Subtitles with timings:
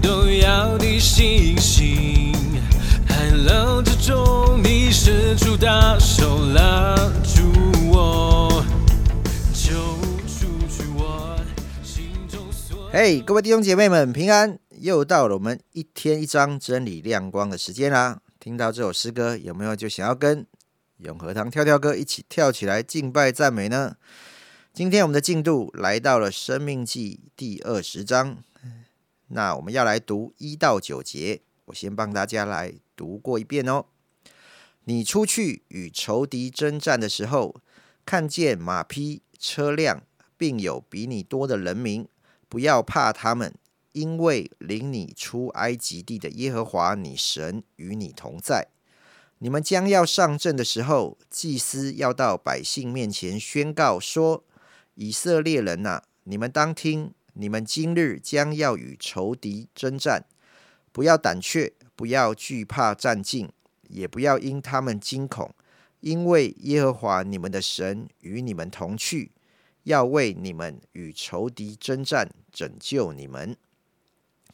[0.00, 2.32] 都要你醒醒。
[3.06, 7.52] 海浪之中，你伸出大手拉住
[7.90, 8.64] 我，
[9.52, 9.72] 救
[10.26, 11.38] 出去我
[11.82, 12.88] 心中所。
[12.92, 14.58] 嘿各位弟兄姐妹们，平安！
[14.80, 18.20] 又到了我们一天一章真理亮光的时间啦。
[18.38, 20.46] 听到这首诗歌，有没有就想要跟
[20.98, 23.96] 永和堂跳跳歌一起跳起来敬拜赞美呢？
[24.72, 28.38] 今天我们的进度来到了《生命记》第二十章，
[29.30, 31.40] 那我们要来读一到九节。
[31.66, 33.86] 我先帮大家来读过一遍哦。
[34.84, 37.60] 你出去与仇敌征战的时候，
[38.04, 40.02] 看见马匹、车辆，
[40.36, 42.08] 并有比你多的人民，
[42.48, 43.54] 不要怕他们，
[43.92, 48.68] 因为领你出埃及地的耶和华你神与你同在。
[49.38, 54.44] 你们将要上阵的时候，祭司要到百姓面前宣告说
[54.96, 60.26] ：“以色列人呐、你们当听，你们今日将要与仇敌征战，
[60.92, 63.50] 不要胆怯，不要惧怕战境，
[63.88, 65.54] 也不要因他们惊恐，
[66.00, 69.32] 因为耶和华你们的神与你们同去，
[69.84, 73.56] 要为你们与仇敌征战，拯救你们。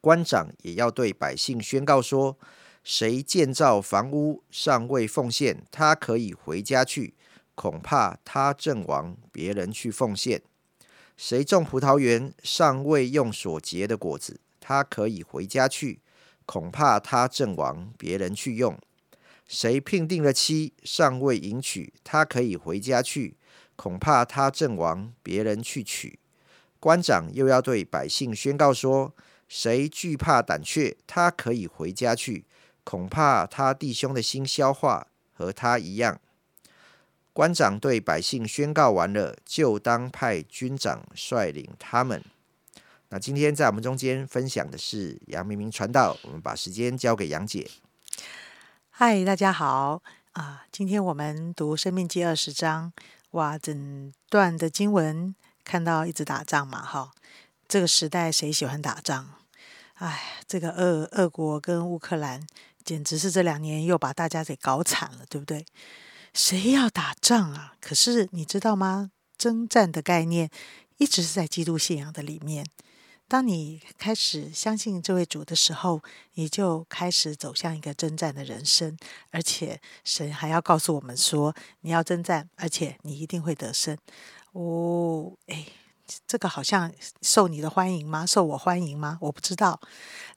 [0.00, 2.38] 官长也要对百姓宣告说：
[2.82, 7.12] 谁建造房屋尚未奉献，他可以回家去，
[7.54, 10.40] 恐怕他阵亡，别人去奉献。
[11.22, 16.00] 谁种葡萄园尚未用所结的果子，他可以回家去，
[16.46, 18.78] 恐怕他阵亡，别人去用。
[19.46, 23.36] 谁聘定了妻尚未迎娶，他可以回家去，
[23.76, 26.18] 恐怕他阵亡，别人去娶。
[26.78, 29.14] 官长又要对百姓宣告说：
[29.46, 32.46] 谁惧怕胆怯，他可以回家去，
[32.82, 36.18] 恐怕他弟兄的心消化和他一样。
[37.32, 42.22] 官长对百姓宣告完了，就当派军长率领他们。
[43.08, 47.70] 那今天在我们中间分享的是杨明明传道，我们把时间交给杨姐。
[48.90, 50.64] 嗨，大家好啊！
[50.70, 52.92] 今天我们读《生命记》二十章，
[53.30, 55.34] 哇，整段的经文
[55.64, 57.12] 看到一直打仗嘛，哈，
[57.66, 59.34] 这个时代谁喜欢打仗？
[59.94, 62.46] 哎，这个俄俄国跟乌克兰，
[62.84, 65.64] 简直是这两年又把大家给搞惨了，对不对？
[66.32, 67.74] 谁要打仗啊？
[67.80, 69.10] 可是你知道吗？
[69.36, 70.50] 征战的概念
[70.98, 72.66] 一直是在基督信仰的里面。
[73.26, 76.02] 当你开始相信这位主的时候，
[76.34, 78.98] 你就开始走向一个征战的人生，
[79.30, 83.96] 而且神还要告诉我们说，你要征战，而且你一定会得胜。
[84.52, 85.64] 哦，哎，
[86.26, 88.26] 这个好像受你的欢迎吗？
[88.26, 89.18] 受我欢迎吗？
[89.20, 89.80] 我不知道。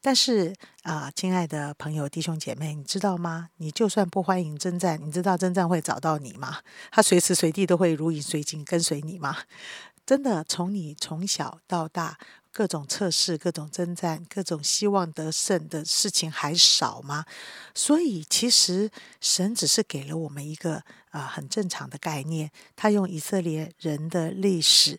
[0.00, 3.50] 但是啊、亲爱的朋友、弟兄姐妹，你知道吗？
[3.56, 6.58] 你就算不欢迎征战，你知道征战会找到你吗？
[6.90, 9.38] 他随时随地都会如影随形跟随你吗？
[10.04, 12.18] 真的，从你从小到大，
[12.50, 17.24] 各种测试、各种征战、各种希望得胜的事情还少吗？
[17.72, 18.90] 所以，其实
[19.20, 24.98] 神只是给了我们一个啊、很正常的概念，他用以色列人的历史。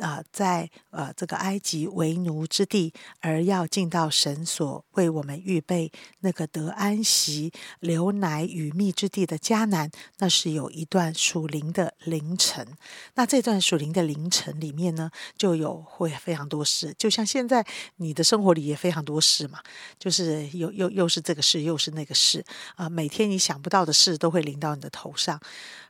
[0.00, 5.90] 啊、在呃这个埃及为奴之地，而要进到神所为我们预备
[6.20, 12.66] 那个得安息、流奶与蜜之地的迦南，那是有一段属灵的凌晨。
[13.14, 17.64] 那这段属灵的凌晨里面呢，就有会非常多事，就像现在
[17.96, 19.60] 你的生活里也非常多事嘛，
[19.98, 22.44] 就是又又又是这个事，又是那个事
[22.76, 25.40] 啊、每天你想不到的事都会临到你的头上，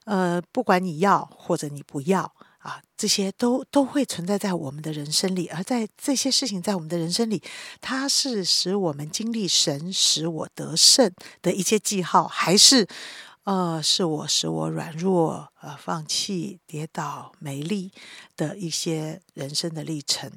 [0.04, 2.32] 呃，不管你要或者你不要。
[2.66, 7.40] 啊，这些都都会存在在我们的人生里，而在这些事情在我们的人生里，
[7.80, 12.88] 它是使我们经历神使我得胜的一些记号，还是
[13.44, 17.92] 呃，是我使我软弱、呃放弃、跌倒、没力
[18.36, 20.32] 的一些人生的历程。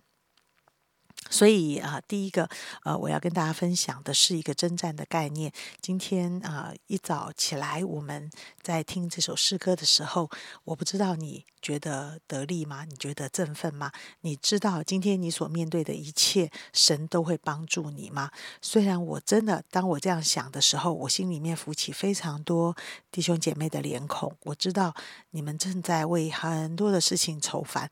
[1.29, 2.49] 所以啊，第一个
[2.83, 5.51] 呃，我要跟大家分享的是一个征战的概念。
[5.79, 8.31] 今天啊、一早起来，我们
[8.61, 10.29] 在听这首诗歌的时候，
[10.63, 12.83] 我不知道你觉得得力吗？
[12.85, 13.91] 你觉得振奋吗？
[14.21, 18.31] 你知道今天你所面对的一切，神都会帮助你吗？
[18.61, 22.75] 虽然我真的当我这样想的时候，我心里面浮起非常多
[23.11, 24.35] 弟兄姐妹的脸孔。
[24.45, 24.95] 我知道
[25.29, 27.87] 你们正在为很多的事情愁烦。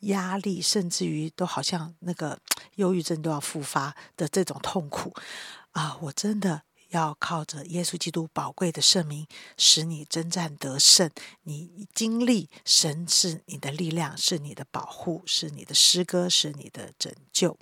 [0.00, 2.38] 压力，甚至于都好像那个
[2.76, 5.12] 忧郁症都要复发的这种痛苦
[5.72, 5.96] 啊！
[6.02, 11.10] 我真的要靠着耶稣基督宝贵的圣名，使你征战得胜。
[11.42, 17.58] 你经历神是你的力量，是你的保护，是你的诗歌，是你的拯救。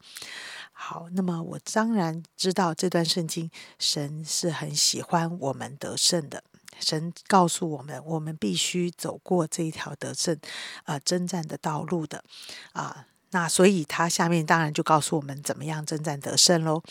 [0.73, 6.45] 好，那么我当然知道这段圣经，神是很喜欢我们得胜的。
[6.81, 10.39] 神告诉我们，我们必须走过这一条得胜，
[10.85, 12.25] 呃，征战的道路的，
[12.73, 16.83] 啊、那所以他下面当然就告诉我们怎么样征战得胜喽。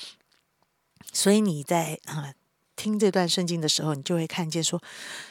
[1.11, 2.33] 所以你在啊。
[2.77, 4.83] 听这段圣经的时候，你就会看见说，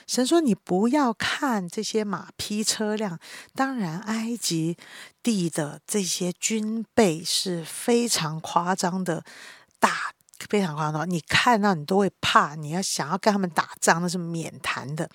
[0.06, 3.20] 神说你不要看这些马匹车辆。
[3.54, 4.78] 当然，埃及
[5.22, 9.26] 地的这些军备是非常夸张的
[9.78, 10.13] 大，
[10.48, 11.08] 非常夸张。
[11.08, 15.08] 你看到你都会怕，你要想要跟他们打仗，那是免谈的。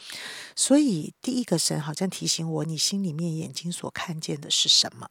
[0.56, 5.08] 所以，第一个神好像提醒我，你心里面眼睛所看见的是什么？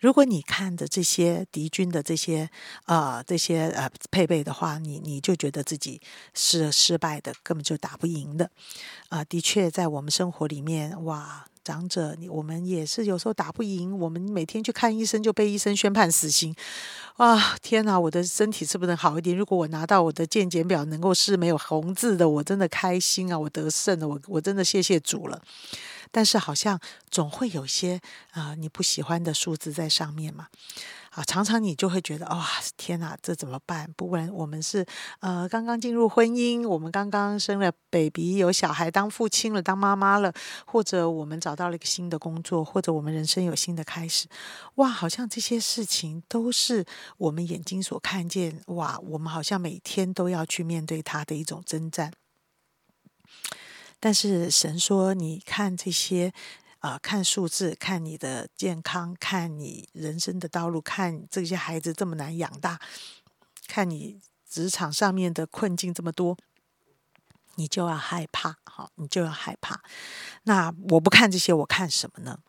[0.00, 2.50] 如果你看着这些敌军的这些
[2.84, 6.00] 呃这些呃配备的话，你你就觉得自己
[6.34, 8.50] 是失败的，根本就打不赢的。
[9.08, 13.98] 啊，的确，在我们生活里面，哇，长者，你我们也是有时候打不赢。
[13.98, 16.54] 我们每天去看医生，就被医生宣判死刑。
[17.16, 19.36] 啊，天哪，我的身体是不是能好一点？
[19.36, 23.38] 如果我拿到我的健检表能够是没有红字的，我真的开心啊！
[23.38, 25.40] 我得胜了，我我真的谢谢主了。
[26.14, 26.78] 但是好像
[27.10, 28.00] 总会有些
[28.30, 30.46] 啊你不喜欢的数字在上面嘛，
[31.10, 32.46] 啊常常你就会觉得哇
[32.76, 33.92] 天哪这怎么办？
[33.96, 34.86] 不管我们是
[35.18, 40.32] 呃刚刚进入婚姻，我们刚刚生了 baby 有小孩当父亲了当妈妈了，
[40.64, 44.28] 或者我们找到了一个新的工作，或者我们人生有新的开始，
[44.76, 46.84] 哇好像这些事情都是
[47.18, 52.12] 我们眼睛所看见，哇我们好像每天都要去面对它的一种征战。
[54.04, 56.30] 但是神说：“你看这些，
[56.80, 62.78] 啊，看数字，看你的健康，看你人生的道路，看这些孩子这么难养大，
[63.66, 66.36] 看你职场上面的困境这么多，
[67.54, 69.80] 你就要害怕，好，你就要害怕。
[70.42, 72.40] 那我不看这些，我看什么呢？”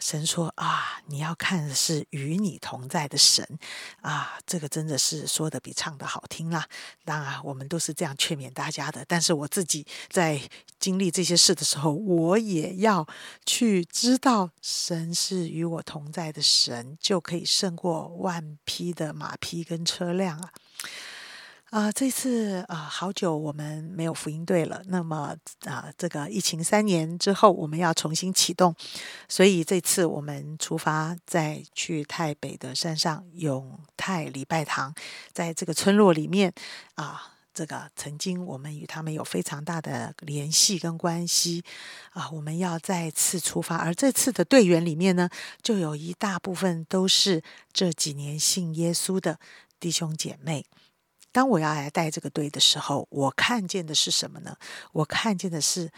[0.00, 3.46] 神说啊，你要看的是与你同在的神
[4.00, 6.66] 啊，这个真的是说的比唱的好听啦。
[7.04, 9.04] 当然，我们都是这样劝勉大家的。
[9.06, 10.40] 但是我自己在
[10.78, 13.06] 经历这些事的时候，我也要
[13.44, 20.52] 去知道神是与我同在的神，就可以胜过万匹的马匹跟车辆啊。
[21.70, 24.82] 啊，这次啊，好久我们没有福音队了。
[24.86, 25.36] 那么
[25.66, 28.74] 啊，这个疫情三年之后，我们要重新启动，
[29.28, 34.94] 所以这次我们出发，在去太北的山上永泰礼拜堂，
[35.34, 36.50] 在这个村落里面
[36.94, 41.62] 啊，这个曾经我们与他们有非常大的联系跟关系
[42.12, 45.28] 啊，我们要再次出发，而这次的队员里面呢，
[45.60, 47.42] 就有一大部分都是
[47.74, 49.38] 这几年信耶稣的
[49.78, 50.64] 弟兄姐妹。
[51.32, 54.56] 当我要来带这个队的时候，我看见的是什么呢？
[54.92, 55.90] 我看见的是，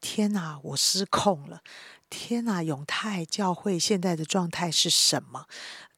[0.00, 1.62] 天哪，我失控了！
[2.10, 5.46] 天哪，永泰教会现在的状态是什么？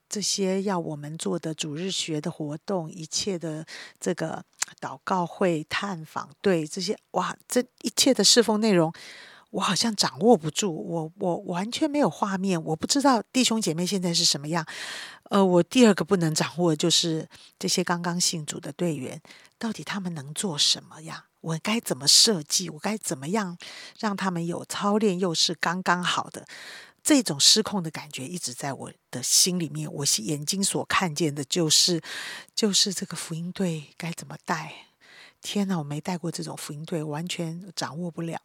[0.09, 3.67] 这些要我们做的主日学的活动，一切的
[3.99, 4.45] 这个
[4.81, 8.93] 祷告会、探访队，这些哇，这一切的侍奉内容。
[9.51, 14.67] 我好像掌握不住，我我完全没有画面，我不知道弟兄姐妹现在是什么样。
[15.31, 17.29] 呃，我第二个不能掌握就是
[17.59, 19.21] 这些刚刚信主的队员，
[19.59, 21.27] 到底他们能做什么呀？
[21.41, 22.69] 我该怎么设计？
[22.71, 23.57] 我该怎么样
[23.99, 26.47] 让他们有操练又是刚刚好的？
[27.03, 32.03] 这种失控的感觉一直在我的心里面，我眼睛所看见的就是
[32.53, 34.73] 就是这个福音队该怎么带？
[35.41, 38.41] 天哪，我没带过这种福音队，完全掌握不了。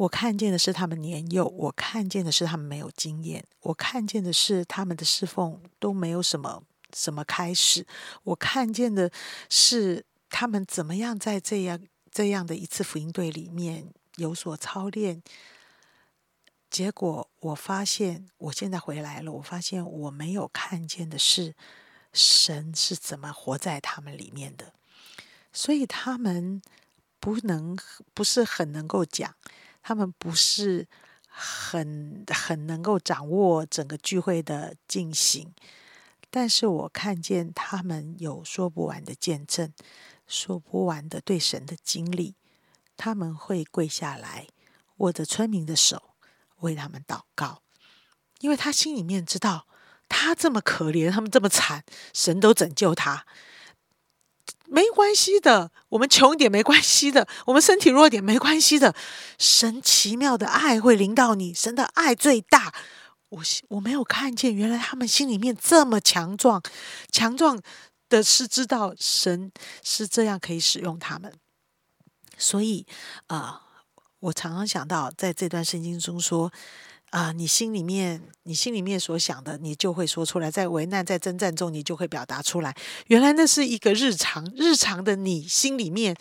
[0.00, 6.62] 我看见的是他们年幼，我看见的是他们没有经验，我看见的是他们的侍奉都没有什么
[6.96, 7.86] 什么开始，
[8.22, 9.12] 我看见的
[9.50, 11.78] 是他们怎么样在这样
[12.10, 15.22] 这样的一次福音队里面有所操练。
[16.70, 21.54] 结果我发现，我现在回来了，我发现我没有看见的是
[22.14, 24.72] 神是怎么活在他们里面的，
[25.52, 26.62] 所以他们
[27.18, 27.76] 不能
[28.14, 29.34] 不是很能够讲。
[29.82, 30.86] 他们不是
[31.26, 35.54] 很很能够掌握整个聚会的进行，
[36.30, 39.72] 但是我看见他们有说不完的见证，
[40.26, 42.34] 说不完的对神的经历。
[42.96, 44.46] 他们会跪下来，
[44.98, 46.10] 握着村民的手，
[46.58, 47.62] 为他们祷告，
[48.40, 49.66] 因为他心里面知道，
[50.06, 51.82] 他这么可怜，他们这么惨，
[52.12, 53.24] 神都拯救他。
[54.70, 58.94] 没关系的，我们穷一点没关系的，我们身体弱点没关系的。
[59.36, 62.72] 神奇妙的爱会临到你，神的爱最大。
[63.30, 66.62] 我我没有看见，原来他们心里面这么强壮，
[67.10, 67.60] 强壮
[68.08, 69.50] 的是知道神
[69.82, 71.34] 是这样可以使用他们。
[72.38, 72.86] 所以
[73.26, 73.62] 啊，
[74.20, 76.52] 我常常想到，在这段圣经中说。
[77.10, 80.48] 啊，你心里面，你心里面所想的，你就会说出来。
[80.48, 82.76] 在危难、在征战中，你就会表达出来。
[83.06, 86.16] 原来那是一个日常，日常的你心里面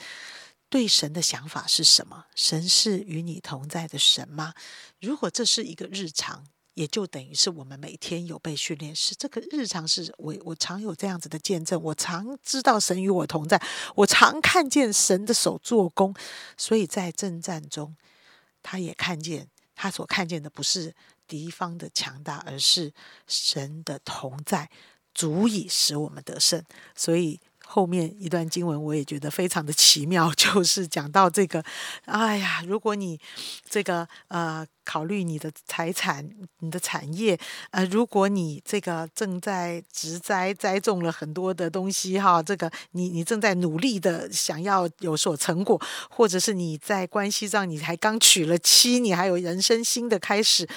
[0.68, 2.26] 对神的想法是什么？
[2.34, 4.56] 神是与你同在的神吗？
[5.00, 6.44] 如果这是一个日常，
[6.74, 8.96] 也就等于是我们每天有被训练。
[8.96, 13.62] 是这个日常，是我我常有这样子的见证，我常知道神与我同在，
[13.94, 16.16] 我常看见神的手做工。
[16.58, 17.96] 所以在征战中，
[18.64, 19.48] 他也看见，
[19.80, 20.94] 他所看见的不是
[21.26, 22.92] 敌方的强大，而是
[23.28, 24.70] 神的同在，
[25.14, 26.62] 足以使我们得胜。
[26.94, 27.40] 所以。
[27.72, 31.64] 后面一段经文我也觉得非常的奇妙， 就是讲到这个，
[32.06, 33.20] 哎呀，如果你
[33.70, 34.66] 这个呃。
[34.90, 36.28] 考虑你的财产、
[36.62, 45.80] 你的产业，呃，如果你这个正在植栽、栽种了很多的东西，哈，这个你你正在努力的想要有所成果，
[46.10, 50.68] 或者是你在关系上你才刚娶了妻，你还有人生新的开始，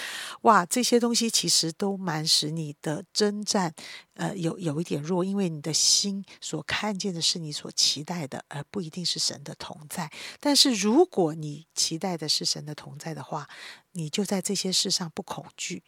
[0.43, 3.73] 哇，这些东西其实都蛮使你的征战，
[4.17, 10.11] 呃，有有一点弱，因为你的心所看见的是你所期待的，而不一定是神的同在。
[10.39, 13.49] 但是如果你期待的是神的同在的话，
[13.93, 15.83] 你就在这些事上不恐惧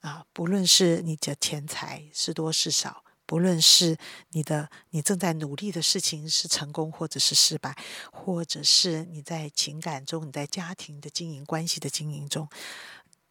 [0.00, 0.24] 啊！
[0.32, 3.96] 不论是你的钱财是多是少，不论是
[4.30, 7.76] 你的你正在努力的事情是成功或者是失败，
[8.12, 12.48] 或者是你在情感中、你在家庭的经营关系的经营中，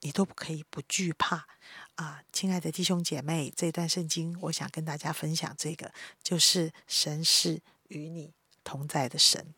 [0.01, 1.47] 你都不可以不惧怕
[1.95, 2.21] 啊！
[2.31, 8.31] 亲爱的弟兄姐妹，这段圣经我想跟大家分享，这个就是神是与你
[8.63, 9.53] 同在的神。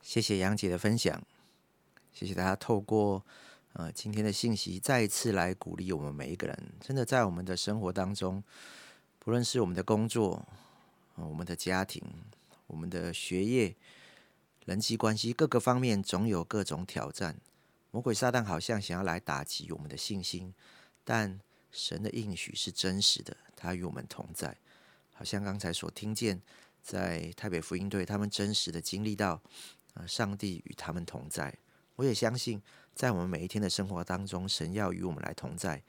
[0.00, 1.22] 谢谢杨姐的分享。
[2.12, 3.24] 谢谢大家透过
[3.72, 6.56] 呃今天的信息，再一次来鼓励我们每一个人。
[6.80, 8.42] 真的在我们的生活当中，
[9.18, 10.46] 不论是我们的工作、
[11.14, 12.02] 我们的家庭、
[12.66, 13.74] 我们的学业、
[14.66, 17.36] 人际关系各个方面，总有各种挑战。
[17.90, 20.54] 魔鬼撒旦好像想要来打击我们的信心，
[21.04, 21.40] 但
[21.70, 24.56] 神的应许是真实的，他与我们同在。
[25.14, 26.40] 好像刚才所听见，
[26.82, 29.40] 在台北福音队，他们真实的经历到，
[29.94, 31.54] 呃，上帝与他们同在。
[31.96, 32.60] 我也相信，
[32.94, 35.82] 在我们每一天的生活当中，神要与我们来同在，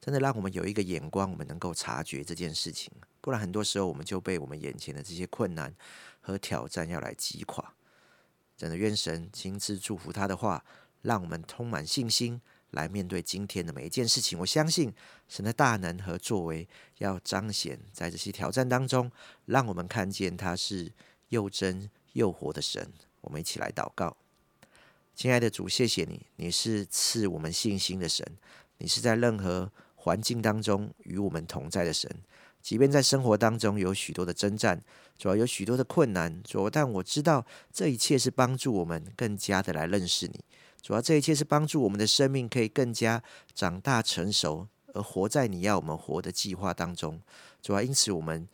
[0.00, 2.92] 真的让我们有一个眼光，我们能够察觉这件事情。
[3.20, 5.74] 不然，很多时候我们就被我们眼前的这些困难
[6.20, 7.74] 和挑战要来击垮。
[8.56, 10.64] 真的，愿神亲自祝福他的话，
[11.02, 12.40] 让我们充满信心
[12.70, 14.38] 来面对今天的每一件事情。
[14.38, 14.94] 我相信
[15.28, 16.68] 神的大能和作为
[16.98, 19.10] 要彰显在这些挑战当中，
[19.46, 20.92] 让我们看见他是
[21.30, 22.92] 又真又活的神。
[23.22, 24.16] 我们一起来祷告。
[25.16, 28.22] 亲爱的主，谢谢你，你是赐我们信心的神，
[28.76, 32.14] 你是在任何环境当中与我们同在的神。
[32.60, 34.78] 即便在生活当中有许多的征战，
[35.16, 40.38] 主要有许多的困难，主要但我知道这一切是帮助我们更加的来认识你。
[40.82, 43.22] 主要这一切是帮助我们的生命可以更加
[43.54, 47.18] 长大成熟，而活在你要我们活的计划当中。
[47.62, 48.46] 主要因此我们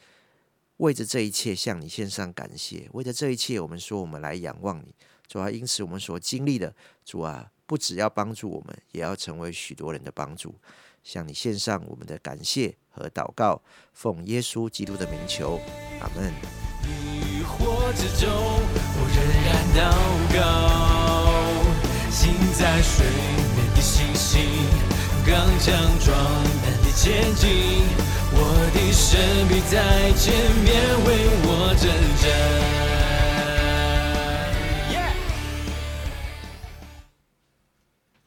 [0.76, 4.94] 为着这一切向你献上感谢，为着这一切我们说我们来仰望你。
[5.32, 6.74] 主啊，因此我们所经历的，
[7.06, 10.54] 主啊，不只要帮助我们，也要成为许多人的帮助。
[11.02, 13.62] 向你献上我们的感谢和祷告，
[13.94, 15.58] 奉耶稣基督的名求，
[16.02, 16.30] 阿门。
[28.34, 28.38] 我
[28.74, 30.70] 的神必在前面
[31.06, 31.08] 为
[31.46, 32.91] 我。